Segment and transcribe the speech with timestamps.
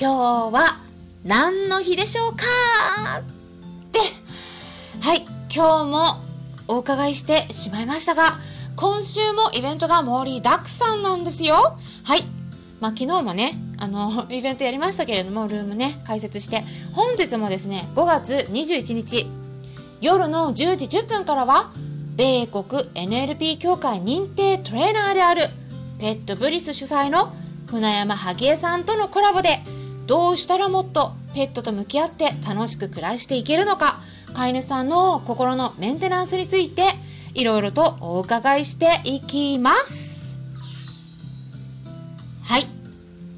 [0.00, 0.08] 今
[0.50, 0.80] 日は
[1.24, 2.46] 何の日でしょうか？
[3.18, 3.22] っ
[3.92, 3.98] て、
[5.02, 6.24] はい、今日も
[6.68, 8.38] お伺いしてしまいましたが、
[8.76, 11.76] 今週もイベントが盛りだくさんなんですよ。
[12.04, 12.22] はい。
[12.80, 19.26] まあ、昨日もね、あの、イベントやりましたけれども、ルームね、解説して、本日もですね、5月21日、
[20.00, 21.72] 夜の10時10分からは、
[22.16, 25.42] 米国 NLP 協会認定トレーナーである、
[25.98, 27.34] ペットブリス主催の
[27.66, 29.60] 船山萩江さんとのコラボで、
[30.10, 34.00] どうしたらもっとペットと向き合って楽しく暮らしていけるのか、
[34.34, 36.82] 飼い主さんの心のメンテナンスについて
[37.32, 40.34] いろいろとお伺いしていきます。
[42.42, 42.66] はい。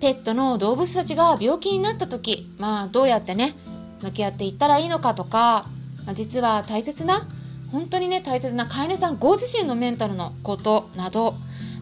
[0.00, 3.52] ペットの動物たちが病気になった時、まあどうやってね、
[4.00, 5.66] 向き合っていったらいいのかとか、
[6.06, 7.28] まあ、実は大切な、
[7.72, 11.34] 本当にね、大切な飼い主さんご自身のメンタルのことなど、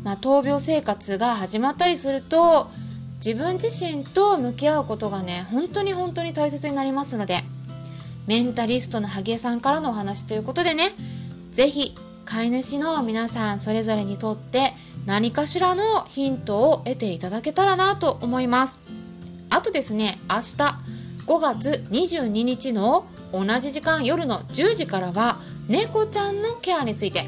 [0.02, 2.68] まあ、闘病生活が始まったりすると、
[3.24, 7.36] 自分自身と向き合うことがね、本当に本当に大切になりますので、
[8.26, 10.90] メンタリストの萩江さんからのお話ということでね、
[11.52, 14.72] ぜひ飼い主の皆さんそれぞれにとって
[15.06, 18.80] 何かしらのヒントを得ていただけたらなと思います。
[19.50, 20.92] あとですね、明日
[21.26, 27.26] 5月22日の同じ時間夜の10時からは猫ちゃんのケアについて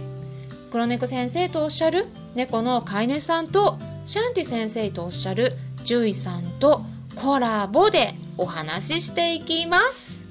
[0.70, 5.53] 黒猫先生とおっしゃる猫の飼い主さんとシャンティ先生とおっしゃる
[5.84, 6.82] 獣医さんと
[7.14, 10.26] コラボでお話ししていきます。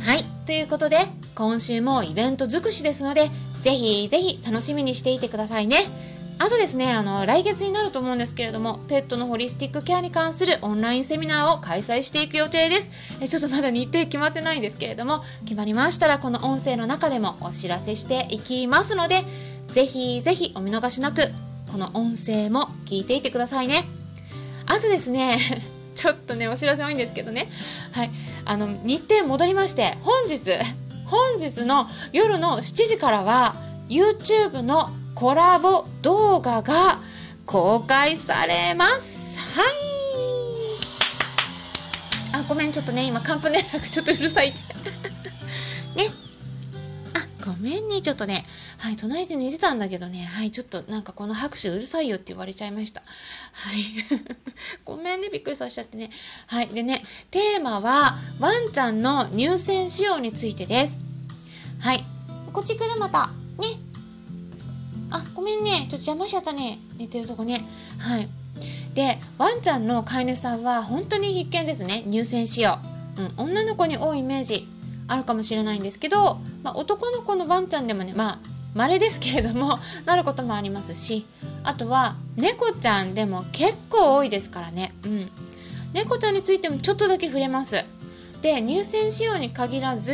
[0.00, 0.24] はい。
[0.44, 0.98] ということで、
[1.34, 3.30] 今週もイベント尽くしですので、
[3.62, 5.86] ぜひぜひ楽しみにしていてくださいね。
[6.40, 12.90] あとですね、あの、来月になると思うんですけれども、ペットのホリスティックケアに関するオンラインセミナーを開催していく予定です。
[13.20, 19.24] えちょっとまだ日程決まってないんですけれども、決まりましたら、この音声の中でもお知らせしていきますので、
[19.72, 21.22] ぜひぜひお見逃しなく、
[21.70, 23.84] この音声も聞いていてくださいね。
[24.66, 25.38] あとですね、
[25.94, 27.50] ちょっとね、お知らせ多いんですけどね。
[27.92, 28.10] はい。
[28.44, 30.40] あの、日程戻りまして、本日、
[31.06, 33.56] 本日の夜の7時からは、
[33.88, 37.00] YouTube のコラボ動画が
[37.46, 39.38] 公開されます。
[39.58, 39.66] はい。
[42.32, 44.77] あ、ごめん、ちょっとね、今、カンプネラがちょっとうるさいって。
[47.44, 48.44] ごめんね、ちょっとね。
[48.78, 50.24] はい、隣で寝てたんだけどね。
[50.24, 53.00] はい、ちょっとなんかこの拍手うるさいよって言われちゃいました。
[53.00, 53.06] は
[53.74, 53.82] い。
[54.84, 56.10] ごめんね、びっくりさせちゃってね。
[56.46, 56.68] はい。
[56.68, 60.98] でね、テーマは、ワンちゃんの入選仕様についてです。
[61.80, 62.04] はい。
[62.52, 63.28] こっち来るまた。
[63.58, 63.78] ね。
[65.10, 65.70] あ、ごめんね。
[65.70, 66.80] ちょっと邪魔しちゃったね。
[66.96, 67.64] 寝てるとこね。
[67.98, 68.28] はい。
[68.94, 72.02] で、ワンちゃんの飼い主さんは本当に必見ですね。
[72.06, 72.80] 入選仕様。
[73.16, 74.68] うん、女の子に多いイメージ
[75.08, 78.38] あるかもしれないんですけど、まあ、男の子のワンちゃんでもね、まあ、
[78.74, 81.26] 稀ですけれども、 なることもありますし、
[81.64, 84.94] あとは、猫ちゃんでも結構多いですからね。
[85.04, 85.30] うん。
[85.94, 87.84] 猫ちゃんについてもちょっとだけ触れます。
[88.42, 90.12] で、入選仕様に限らず、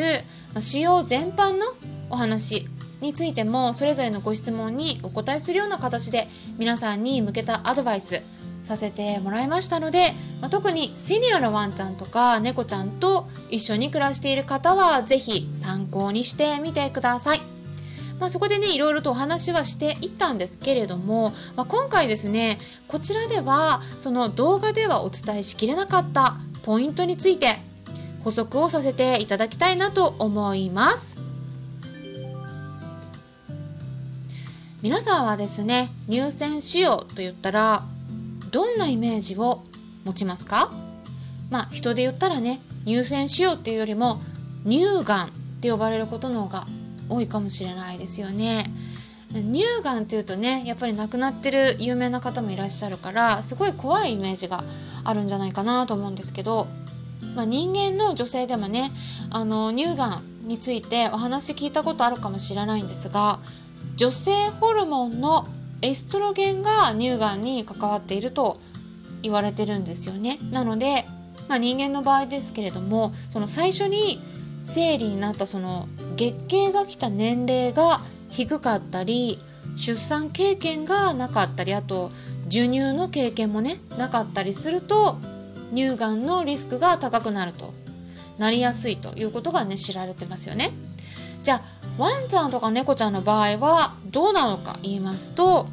[0.55, 1.67] まあ仕様全般の
[2.11, 2.67] お話
[3.01, 8.23] についても、それぞれのご質問にお答えするような形で、皆さんに向けたアドバイス
[8.63, 17.41] させてもらいましたので、まあ、特にシニアのワンちゃんとか猫ちゃんと一緒に暮らしている方は、ぜひ参考にしてみてください。
[18.21, 27.57] まあ、そこでねいろいろとお話はしていったんですけれども、まあ、今回ですねこちらではその動画ではお伝えしきれなかったポイントについて
[28.23, 31.19] 補足をさせていただきたいなと思います
[34.81, 37.83] 皆さんはですね入選仕様と言ったら
[38.53, 39.65] どんなイメージを
[40.05, 40.71] 持ちますか？
[41.51, 44.21] まあ人で言ったらね入選仕様っていうよりも
[44.65, 45.31] 乳がんっ
[45.61, 46.67] て呼ばれることの方が
[47.09, 48.65] 多いかもしれないですよね。
[49.33, 54.63] 乳がんっていうとねやっぱり亡くなってる有名な方もいらっしゃるからすごい怖いイメージが
[55.03, 56.69] あるんじゃないかなと思うんですけど、
[57.35, 58.93] まあ、人間の女性でもね
[59.31, 63.41] あの乳がんについてお話聞いたことあるかもしれないんですが
[63.97, 65.49] 女性ホルモンの
[65.83, 68.61] エストロゲンが乳がんに関わっていると
[69.25, 70.39] 言われてるんですよね。
[70.51, 71.07] なので、
[71.49, 74.23] まあ、人間の場合ですけれどもその最初に
[74.63, 75.87] 生理になったその
[76.17, 78.01] 月経が来た年齢が
[78.31, 79.39] 低かったり
[79.77, 82.11] 出産経験がなかったりあと
[82.45, 85.19] 授乳の経験もねなかったりすると
[85.75, 87.75] 乳がんのリスクが高くなると
[88.39, 90.71] なりやすいということがね知られてますよね。
[91.43, 91.63] じゃあ
[91.99, 95.67] ワンちゃんとか猫ちゃんの場合はどうなのか言いますと、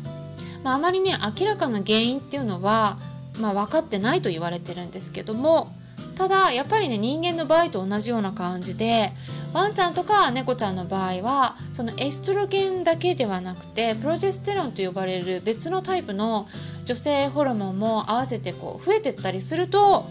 [0.64, 2.98] まあ、あまりね明らかな原因っていうのは、
[3.38, 5.72] まあ、分かってないと言われてるんですけども
[6.16, 9.12] ただやっぱりね人間の場合と同じような感じで
[9.54, 16.48] ワンちゃんとか猫ちゃんの場合はそのエストロゲンだけではなくてプロジェステロンと呼ばれる別のタイプの
[16.86, 20.06] 女性ホルモンも合わせてこう増えてったりすると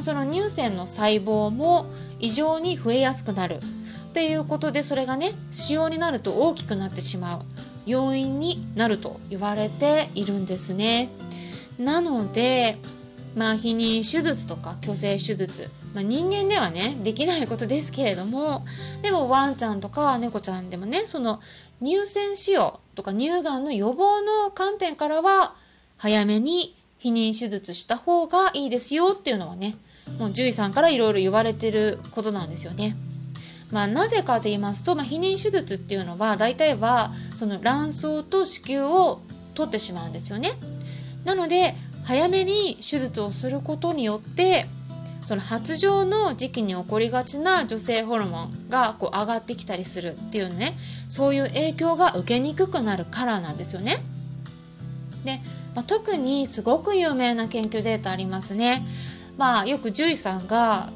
[0.00, 1.86] その乳腺の細胞も
[2.20, 3.60] 異常に増えやすくなるっ
[4.12, 7.40] ていうことでそれがね使用になると大きくなってしまう
[7.86, 11.10] 要因になると言われているんですね。
[11.78, 12.78] なので
[13.36, 18.64] まあ避妊手術とか去勢手術、まあ、人間ではねできないことですけれども
[19.02, 21.40] でもワンちゃんとか猫ちゃんでもねその
[21.82, 25.54] 乳腺使用とか乳がんの予防の観点からは
[25.96, 29.76] 早めに避妊手術した方がいいですよっていうのはね
[30.18, 32.96] もう獣医さんからいろいろ言われてることなんですよね。
[33.70, 39.20] まあ、なぜかと言いますと、まあ、避妊手術っていうのは大体はその卵巣と子宮を
[39.54, 40.52] 取ってしまうんですよね。
[41.28, 44.64] なので早めに手術をすることによって
[45.20, 50.72] その発情の時期に起こりがちな女性ホルモンがこう上がってきたりするっていうね
[51.10, 53.98] そういう影響が受けにくくなるからなんですよね。
[55.26, 55.38] で、
[55.74, 58.86] まあ、特にすごく有名な研究データありますね。
[59.36, 60.90] まあよく獣医さんが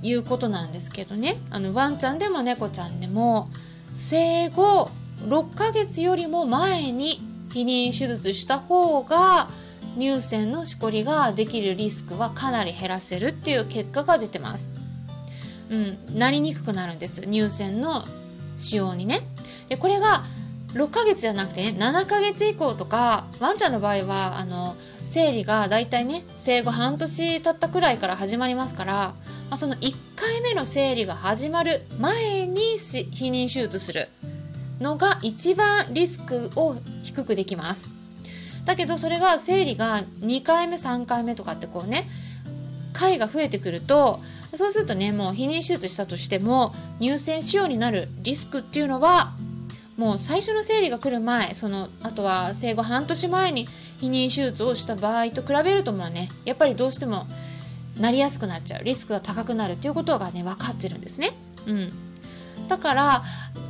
[0.00, 3.48] 言うことなんですけどねあのワンちゃんでも猫ちゃんでも
[3.92, 4.90] 生後
[5.26, 7.20] 6ヶ月よりも前に
[7.50, 9.48] 避妊手術した方が
[9.98, 14.70] 乳腺のしこりができるリスクはかなり減らせるっていう結果が出てます。
[15.70, 15.74] う
[16.14, 18.04] ん、なりにくくなるんです乳腺の
[18.56, 19.20] 使用にね。
[19.68, 20.24] でこれが
[20.74, 24.74] 6ヶ月じゃなくてね7ヶ月以降とかワンちゃんの場合はあの
[25.04, 29.14] 生理がだいたいね生後半年経ったくらいから始まりますから、ま
[29.50, 34.08] あ、その1回目の生理が始まる前に避妊手術する
[34.80, 38.01] のが一番リスクを低くできます。
[38.64, 42.06] だけどそれが生理が2回目3回目とかってこうね
[42.92, 44.20] 回が増えてくると
[44.54, 49.34] そうするとねもう避妊手術したとしても乳腺腫瘍になるリスクっていうのは
[49.96, 53.68] もう最初の生理が来る前そのあとは生後半年前に
[54.00, 57.26] 避妊手術をした場合と比べるともうねやっぱりどうしても
[57.98, 61.30] なりやすくなっちゃうリスクが高くなるっていうことがね分かってるんですね。
[61.66, 61.92] うん、
[62.68, 63.22] だから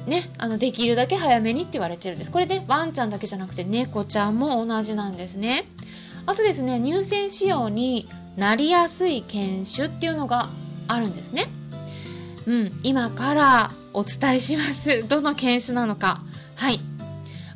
[0.07, 2.31] ねあのできるだけ早めにって言われてるんです。
[2.31, 5.65] これねワンちゃんだけじゃなくて猫ちゃんも同じなんですね。
[6.27, 10.51] あとですね乳腺腫瘍になりやすい犬種っていうのが
[10.89, 11.45] あるんですね。
[12.47, 15.05] うん今からお伝えします。
[15.09, 16.23] どの犬種なのか。
[16.57, 16.81] はい。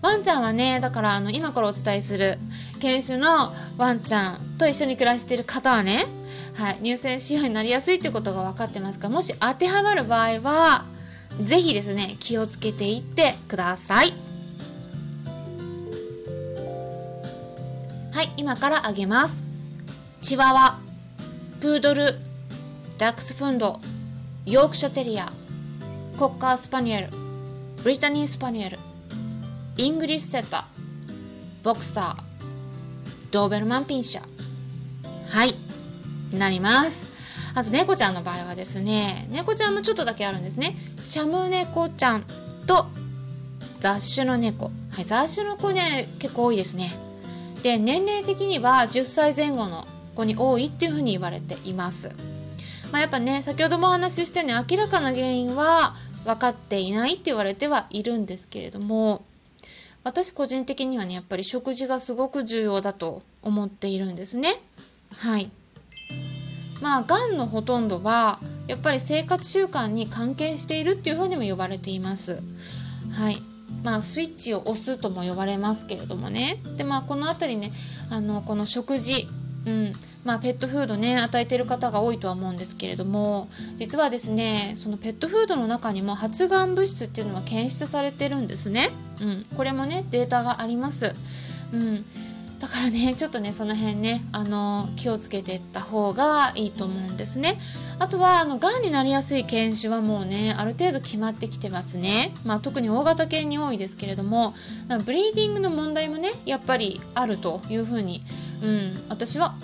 [0.02, 2.38] ワンちゃんはねだからあの今からお伝えする
[2.78, 6.06] 犬種のワンちゃんと一緒に暮らしている方はね
[6.56, 10.86] はい、乳腺腫瘍になりやすいってことが分かってますかもし当てはまる場合は
[11.42, 14.12] ぜひですね気をつけていってください。
[18.12, 19.44] はい今からあげます。
[20.22, 20.78] チワワ
[21.60, 22.14] プードル
[22.98, 23.78] ダックスフンド
[24.46, 25.32] ヨークシャテリア
[26.18, 27.08] コッカースパニエル
[27.82, 28.78] ブリタニースパニエル
[29.76, 32.22] イングリッシュセッターボクサー
[33.30, 34.22] ドーベルマンピンシャ
[35.28, 35.54] はい
[36.34, 37.15] なります。
[37.56, 40.76] あと猫ちゃんの場合はですね猫ちゃんもちょっとだけあるんですね。
[41.02, 42.24] シャム猫ちゃん
[42.66, 42.86] と
[43.80, 46.90] 雑種の猫、はい、雑種の子ね結構多いですね。
[47.62, 52.14] で年齢的には10歳前後の子に多いっていうふうに言われています、
[52.92, 55.94] まあ、やっぱね先ほどもお話ししたように明らかな原因は
[56.24, 59.24] 分かっていないって言われてはいるんですけれども
[60.04, 64.50] 私個人的にはねやっぱり食事がすごく重要だと思っているんですね。
[65.16, 65.50] はい。
[66.80, 72.42] まあがんのほとんどはやっぱり生活習慣に関係しているっていうふうにも呼ばれています。
[73.12, 73.42] はい。
[73.82, 76.60] まあ、スイッチを押すとも呼ばれますけれどもね。
[76.76, 77.72] で、まあ、この辺りね
[78.10, 79.28] あのこの食事、
[79.66, 79.92] うん。
[80.24, 88.90] まあ、ペットフードね与えてる方が多いとは思うんですけれども実はですねそのペットフードの中にも発がん物質っていうのは検出されてるんですね、
[89.20, 91.14] うん、これもねデータがあります。
[91.72, 92.04] うん。
[92.58, 97.58] だからねちょっとねその辺ねあの気をつけていった方がいいと思うんですね。
[97.98, 102.34] あとはあのがんになりやすい犬種はもうねある程度決まってきてますね。
[102.44, 104.54] まあ、特に大型犬に多いですけれども
[105.04, 108.22] ブリーディングの問題もねやっぱりあるというふうに、
[108.62, 109.54] うん、私は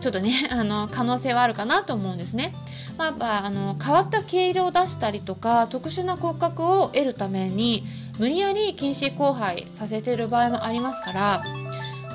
[0.00, 2.54] ちょっとね あの可能性はあるかなと思うんですね。
[2.98, 7.84] まあ、やっぱあの変わった毛色を出したりとか特殊な骨格を得るために
[8.18, 11.61] 無理やり近視交配させてる場合もありますから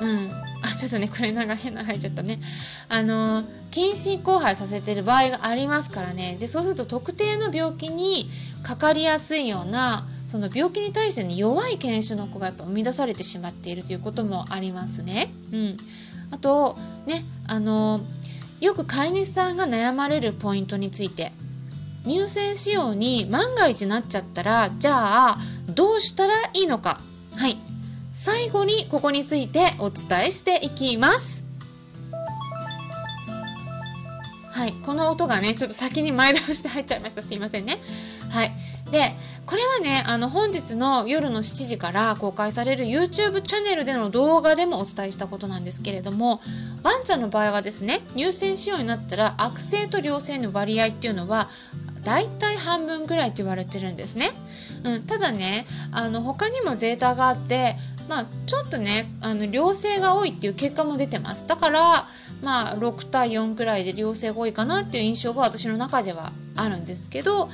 [0.00, 0.30] うん、
[0.62, 2.40] あちょっとねこれなんか変なの入っちゃったね。
[2.88, 6.36] あの近視交配させてる場合がありますからね。
[6.38, 8.28] でそうすると特定の病気に
[8.62, 15.32] かかりやすいようなその病気に対して、ね、弱い犬種の子がやっぱ生み出されてしまっているということもありますね。
[15.52, 15.76] うん、
[16.30, 16.76] あと
[17.06, 18.00] ねあの
[18.60, 21.32] よく飼い主さんが悩まれるポイントについて。
[22.04, 25.38] 乳腺仕様に万が一なっちゃったらじゃあ
[25.74, 27.00] どうしたらいいのか。
[27.36, 27.58] はい。
[28.30, 31.42] 最後にここについてお伝えしていきます。
[34.50, 37.22] はいこの音がねちょっと先に前倒して入っちゃいました。
[37.22, 37.80] すいませんね。
[38.28, 38.50] はい。
[38.90, 39.14] で
[39.46, 46.42] これはねあの本日の夜の7時から公開される YouTube チャンネルでの動画でもお伝えしたことなんですけれども
[46.82, 51.48] ワンちゃんの場合はですね乳腺腫瘍になったら悪性と良性の割合っていうのは
[52.02, 54.30] だいたい半分ぐらいと言われてるんですね。
[54.84, 57.76] うん、ただねあの他にもデータがあって
[58.08, 61.46] まあ、ちょっとねあの良性が多いっていう結果も出てます。
[61.46, 62.08] だから
[62.42, 67.48] まあ6対4くらいで良性が多いかなっていう印象が私の中ではあるんですけど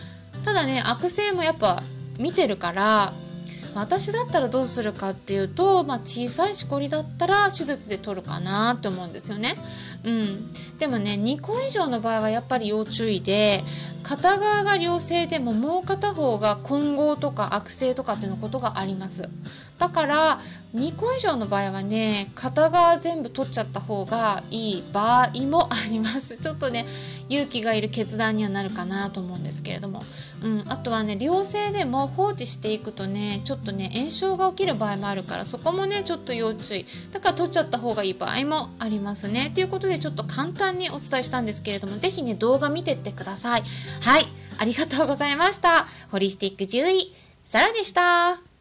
[0.45, 1.83] ただね悪性もやっぱ
[2.19, 3.15] 見てるから
[3.75, 9.55] 私だったらどうするかっていうと、まあ、小さいしこりだったら手術で取るかなって思うんですよね。
[10.05, 13.65] うん、でもね2個以上の場合はやっぱり要注意で
[14.03, 19.29] 片側が良性でももう片方が混合とか悪性とかっていうのことがあります。
[19.79, 20.41] だから
[20.75, 26.37] 2個以上の場合はね片側全部取っちゃった方がいい場合もあります。
[26.37, 26.85] ちょっとね
[27.31, 30.05] 勇気がいる決断にはなるかなと思うんですけれども、
[30.45, 36.85] うん、あとはね良性でも放置していくとねちょっとね炎症が起きる場合もあるからそこもねちょっと要注意。
[37.13, 39.51] だから取っちゃった方がいい場合もありますね。
[39.55, 43.63] ということでちょっと簡単にお伝えしたんですけれども是非ね動画見てってください。
[44.03, 44.27] はい。
[44.59, 45.87] ありがとうございました。
[46.11, 48.54] ホリスティック獣医サラでした。